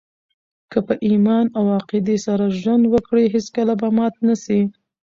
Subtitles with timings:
[0.71, 4.59] که په ایمان او عقیدې سره ژوند وکړئ، هېڅکله به مات نه سئ!